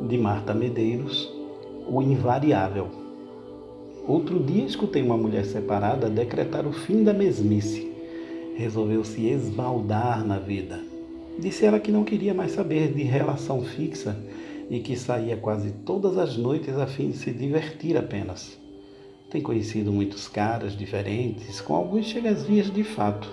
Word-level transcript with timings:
de 0.00 0.16
Marta 0.16 0.54
Medeiros, 0.54 1.28
O 1.88 2.00
Invariável. 2.00 2.88
Outro 4.06 4.38
dia 4.38 4.64
escutei 4.64 5.02
uma 5.02 5.16
mulher 5.16 5.44
separada 5.44 6.08
decretar 6.08 6.66
o 6.66 6.72
fim 6.72 7.02
da 7.02 7.12
mesmice. 7.12 7.92
Resolveu 8.54 9.04
se 9.04 9.26
esbaldar 9.26 10.24
na 10.24 10.38
vida. 10.38 10.80
Disse 11.38 11.66
ela 11.66 11.80
que 11.80 11.90
não 11.90 12.04
queria 12.04 12.32
mais 12.32 12.52
saber 12.52 12.92
de 12.92 13.02
relação 13.02 13.62
fixa 13.62 14.16
e 14.70 14.78
que 14.80 14.96
saía 14.96 15.36
quase 15.36 15.72
todas 15.84 16.16
as 16.16 16.36
noites 16.36 16.76
a 16.76 16.86
fim 16.86 17.10
de 17.10 17.18
se 17.18 17.32
divertir 17.32 17.96
apenas. 17.96 18.58
Tem 19.30 19.42
conhecido 19.42 19.92
muitos 19.92 20.28
caras 20.28 20.76
diferentes, 20.76 21.60
com 21.60 21.74
alguns 21.74 22.06
chega 22.06 22.30
às 22.30 22.44
vias 22.44 22.72
de 22.72 22.84
fato. 22.84 23.28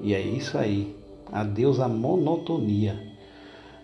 E 0.00 0.14
é 0.14 0.20
isso 0.20 0.56
aí. 0.56 0.94
Adeus 1.32 1.80
à 1.80 1.88
monotonia 1.88 3.13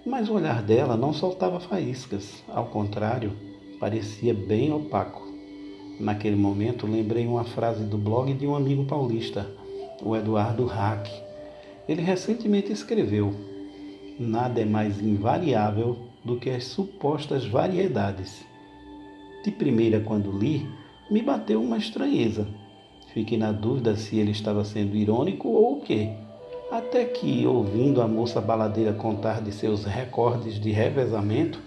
mas 0.05 0.29
o 0.29 0.35
olhar 0.35 0.63
dela 0.63 0.97
não 0.97 1.13
soltava 1.13 1.61
faíscas, 1.61 2.43
ao 2.49 2.67
contrário, 2.67 3.33
parecia 3.79 4.33
bem 4.33 4.73
opaco. 4.73 5.29
Naquele 5.99 6.37
momento 6.37 6.87
lembrei 6.87 7.27
uma 7.27 7.45
frase 7.45 7.85
do 7.85 7.99
blog 7.99 8.33
de 8.33 8.47
um 8.47 8.55
amigo 8.55 8.85
paulista, 8.85 9.47
o 10.03 10.17
Eduardo 10.17 10.65
Hack. 10.65 11.07
Ele 11.87 12.01
recentemente 12.01 12.73
escreveu: 12.73 13.35
Nada 14.19 14.61
é 14.61 14.65
mais 14.65 15.01
invariável 15.01 15.99
do 16.25 16.37
que 16.37 16.51
as 16.51 16.65
supostas 16.65 17.45
variedades. 17.47 18.45
De 19.45 19.51
primeira, 19.51 20.01
quando 20.01 20.31
li, 20.31 20.67
me 21.11 21.21
bateu 21.23 21.63
uma 21.63 21.77
estranheza. 21.77 22.47
Fiquei 23.13 23.37
na 23.37 23.53
dúvida 23.53 23.97
se 23.97 24.19
ele 24.19 24.31
estava 24.31 24.65
sendo 24.65 24.97
irônico 24.97 25.49
ou 25.49 25.79
o 25.79 25.81
quê. 25.81 26.11
Até 26.71 27.05
que, 27.05 27.45
ouvindo 27.45 28.01
a 28.01 28.07
moça 28.07 28.41
baladeira 28.41 28.93
contar 28.93 29.43
de 29.43 29.51
seus 29.51 29.85
recordes 29.85 30.61
de 30.61 30.71
revezamento, 30.71 31.59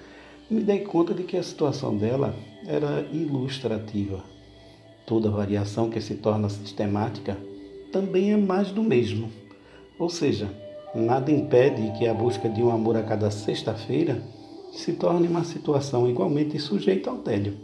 me 0.50 0.62
dei 0.62 0.80
conta 0.80 1.14
de 1.14 1.24
que 1.24 1.36
a 1.36 1.44
situação 1.44 1.98
dela 1.98 2.34
era 2.66 3.02
ilustrativa. 3.12 4.24
Toda 5.06 5.30
variação 5.30 5.90
que 5.90 6.00
se 6.00 6.16
torna 6.16 6.48
sistemática 6.48 7.38
também 7.92 8.32
é 8.32 8.38
mais 8.38 8.72
do 8.72 8.82
mesmo. 8.82 9.30
Ou 10.00 10.10
seja, 10.10 10.50
nada 10.96 11.30
impede 11.30 11.92
que 11.98 12.08
a 12.08 12.14
busca 12.14 12.48
de 12.48 12.64
um 12.64 12.72
amor 12.72 12.96
a 12.96 13.04
cada 13.04 13.30
sexta-feira 13.30 14.24
se 14.72 14.94
torne 14.94 15.28
uma 15.28 15.44
situação 15.44 16.10
igualmente 16.10 16.58
sujeita 16.58 17.10
ao 17.10 17.18
tédio. 17.18 17.58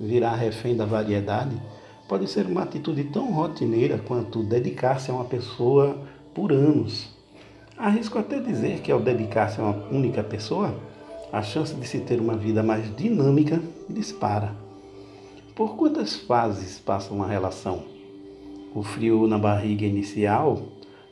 Virar 0.00 0.36
refém 0.36 0.74
da 0.74 0.86
variedade 0.86 1.60
pode 2.08 2.26
ser 2.26 2.46
uma 2.46 2.62
atitude 2.62 3.04
tão 3.04 3.30
rotineira 3.32 3.98
quanto 3.98 4.42
dedicar-se 4.42 5.10
a 5.10 5.14
uma 5.14 5.24
pessoa 5.24 6.13
por 6.34 6.52
anos. 6.52 7.08
Arrisco 7.78 8.18
até 8.18 8.40
dizer 8.40 8.80
que 8.80 8.90
ao 8.90 9.00
dedicar-se 9.00 9.60
a 9.60 9.64
uma 9.64 9.86
única 9.90 10.22
pessoa, 10.22 10.74
a 11.32 11.42
chance 11.42 11.74
de 11.74 11.86
se 11.86 12.00
ter 12.00 12.20
uma 12.20 12.36
vida 12.36 12.62
mais 12.62 12.94
dinâmica 12.96 13.60
dispara. 13.88 14.54
Por 15.54 15.76
quantas 15.76 16.16
fases 16.16 16.78
passa 16.78 17.12
uma 17.12 17.26
relação? 17.26 17.84
O 18.74 18.82
frio 18.82 19.26
na 19.26 19.38
barriga 19.38 19.86
inicial, 19.86 20.62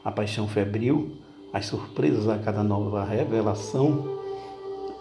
a 0.04 0.10
paixão 0.10 0.48
febril, 0.48 1.12
as 1.52 1.66
surpresas 1.66 2.28
a 2.28 2.38
cada 2.38 2.62
nova 2.62 3.04
revelação, 3.04 4.18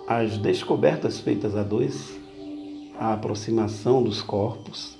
as 0.07 0.37
descobertas 0.37 1.19
feitas 1.19 1.55
a 1.55 1.63
dois, 1.63 2.19
a 2.99 3.13
aproximação 3.13 4.03
dos 4.03 4.21
corpos, 4.21 4.97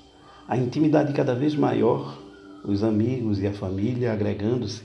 a 0.48 0.58
intimidade 0.58 1.14
cada 1.14 1.36
vez 1.36 1.56
maior, 1.56 2.18
os 2.64 2.84
amigos 2.84 3.40
e 3.42 3.48
a 3.48 3.54
família 3.54 4.14
agregando-se, 4.14 4.84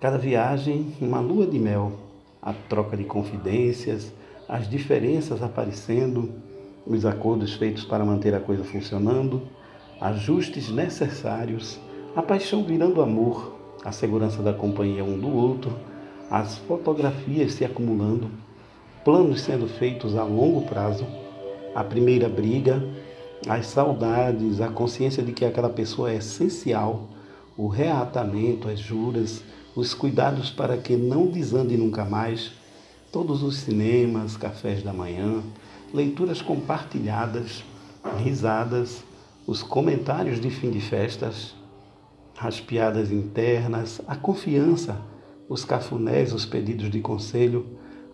Cada 0.00 0.16
viagem, 0.16 0.94
uma 0.98 1.20
lua 1.20 1.46
de 1.46 1.58
mel, 1.58 1.92
a 2.40 2.54
troca 2.54 2.96
de 2.96 3.04
confidências, 3.04 4.10
as 4.48 4.66
diferenças 4.66 5.42
aparecendo, 5.42 6.32
os 6.86 7.04
acordos 7.04 7.52
feitos 7.52 7.84
para 7.84 8.02
manter 8.02 8.34
a 8.34 8.40
coisa 8.40 8.64
funcionando, 8.64 9.42
ajustes 10.00 10.70
necessários, 10.70 11.78
a 12.16 12.22
paixão 12.22 12.64
virando 12.64 13.02
amor, 13.02 13.54
a 13.84 13.92
segurança 13.92 14.42
da 14.42 14.54
companhia 14.54 15.04
um 15.04 15.18
do 15.18 15.28
outro, 15.28 15.70
as 16.30 16.56
fotografias 16.56 17.52
se 17.52 17.66
acumulando, 17.66 18.30
planos 19.04 19.42
sendo 19.42 19.68
feitos 19.68 20.16
a 20.16 20.24
longo 20.24 20.62
prazo, 20.62 21.06
a 21.74 21.84
primeira 21.84 22.26
briga, 22.26 22.82
as 23.46 23.66
saudades, 23.66 24.62
a 24.62 24.68
consciência 24.68 25.22
de 25.22 25.32
que 25.32 25.44
aquela 25.44 25.68
pessoa 25.68 26.10
é 26.10 26.16
essencial, 26.16 27.06
o 27.54 27.68
reatamento, 27.68 28.66
as 28.66 28.80
juras, 28.80 29.42
os 29.74 29.94
cuidados 29.94 30.50
para 30.50 30.76
que 30.76 30.96
não 30.96 31.26
desande 31.26 31.76
nunca 31.76 32.04
mais, 32.04 32.52
todos 33.12 33.42
os 33.42 33.58
cinemas, 33.58 34.36
cafés 34.36 34.82
da 34.82 34.92
manhã, 34.92 35.42
leituras 35.92 36.42
compartilhadas, 36.42 37.64
risadas, 38.22 39.02
os 39.46 39.62
comentários 39.62 40.40
de 40.40 40.50
fim 40.50 40.70
de 40.70 40.80
festas, 40.80 41.54
as 42.38 42.60
piadas 42.60 43.10
internas, 43.10 44.00
a 44.06 44.16
confiança, 44.16 44.96
os 45.48 45.64
cafunés, 45.64 46.32
os 46.32 46.44
pedidos 46.44 46.90
de 46.90 47.00
conselho, 47.00 47.66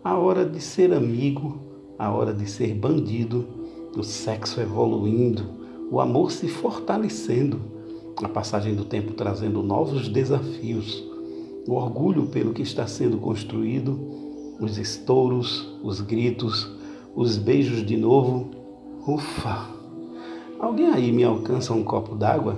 a 0.03 0.17
hora 0.17 0.45
de 0.45 0.59
ser 0.59 0.93
amigo, 0.93 1.61
a 1.97 2.11
hora 2.11 2.33
de 2.33 2.47
ser 2.47 2.73
bandido, 2.73 3.47
o 3.95 4.03
sexo 4.03 4.59
evoluindo, 4.59 5.43
o 5.89 5.99
amor 6.01 6.31
se 6.31 6.47
fortalecendo, 6.47 7.61
a 8.21 8.27
passagem 8.27 8.75
do 8.75 8.83
tempo 8.83 9.13
trazendo 9.13 9.61
novos 9.61 10.07
desafios 10.07 11.16
o 11.67 11.73
orgulho 11.73 12.27
pelo 12.27 12.53
que 12.53 12.61
está 12.61 12.87
sendo 12.87 13.17
construído, 13.17 13.99
os 14.59 14.77
estouros, 14.77 15.67
os 15.83 15.99
gritos, 15.99 16.71
os 17.13 17.37
beijos 17.37 17.85
de 17.85 17.97
novo. 17.97 18.49
Ufa! 19.05 19.67
Alguém 20.59 20.87
aí 20.87 21.11
me 21.11 21.25
alcança 21.25 21.73
um 21.73 21.83
copo 21.83 22.15
d'água? 22.15 22.55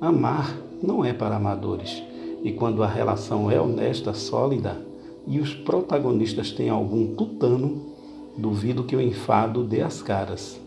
Amar 0.00 0.56
não 0.82 1.04
é 1.04 1.12
para 1.12 1.36
amadores. 1.36 2.02
E 2.42 2.50
quando 2.52 2.82
a 2.82 2.86
relação 2.86 3.50
é 3.50 3.60
honesta, 3.60 4.14
sólida 4.14 4.80
e 5.26 5.38
os 5.38 5.54
protagonistas 5.54 6.50
têm 6.50 6.70
algum 6.70 7.14
tutano, 7.14 7.92
duvido 8.38 8.84
que 8.84 8.96
o 8.96 9.00
enfado 9.00 9.62
dê 9.62 9.82
as 9.82 10.00
caras. 10.00 10.58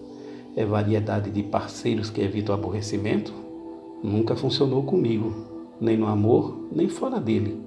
É 0.55 0.63
variedade 0.63 1.31
de 1.31 1.41
parceiros 1.41 2.11
que 2.11 2.21
evita 2.21 2.51
o 2.51 2.55
aborrecimento? 2.55 3.33
Nunca 4.03 4.35
funcionou 4.35 4.83
comigo 4.83 5.52
nem 5.83 5.97
no 5.97 6.07
amor, 6.07 6.57
nem 6.71 6.87
fora 6.87 7.19
dele. 7.19 7.57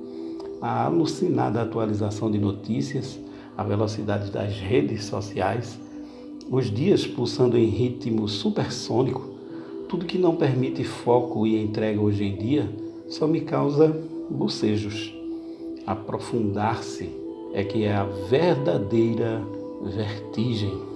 A 0.61 0.87
alucinada 0.87 1.61
atualização 1.61 2.31
de 2.31 2.39
notícias, 2.39 3.19
a 3.57 3.63
velocidade 3.63 4.31
das 4.31 4.59
redes 4.59 5.05
sociais, 5.05 5.79
os 6.51 6.71
dias 6.71 7.07
pulsando 7.07 7.59
em 7.59 7.67
ritmo 7.67 8.29
supersônico, 8.29 9.37
tudo 9.89 10.07
que 10.07 10.19
não 10.19 10.37
permite 10.37 10.83
foco 10.83 11.47
e 11.47 11.63
entrega 11.63 12.01
hoje 12.01 12.25
em 12.25 12.37
dia 12.37 12.69
só 13.09 13.27
me 13.27 13.41
causa 13.43 13.97
bocejos. 14.29 15.15
Aprofundar-se 15.87 17.09
é 17.53 17.63
que 17.63 17.85
é 17.85 17.95
a 17.95 18.05
verdadeira 18.05 19.43
vertigem. 19.83 20.96